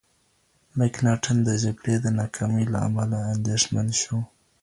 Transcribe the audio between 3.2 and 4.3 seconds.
اندېښمن شو.